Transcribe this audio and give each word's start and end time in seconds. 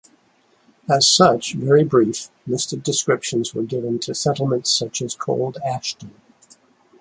As 0.89 1.07
such, 1.07 1.53
very 1.53 1.83
brief, 1.83 2.31
listed 2.47 2.81
descriptions 2.81 3.53
were 3.53 3.61
given 3.61 3.99
to 3.99 4.15
settlements 4.15 4.71
such 4.71 4.99
as 5.03 5.13
Cold 5.13 5.59
Ashton. 5.63 6.15